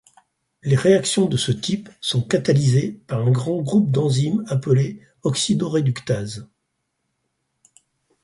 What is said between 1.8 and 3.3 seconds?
sont catalysées par un